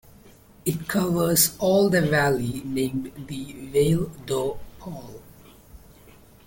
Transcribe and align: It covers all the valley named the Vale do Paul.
It 0.65 0.87
covers 0.87 1.55
all 1.59 1.87
the 1.87 2.01
valley 2.01 2.63
named 2.65 3.11
the 3.27 3.53
Vale 3.67 4.05
do 4.25 4.57
Paul. 4.79 5.21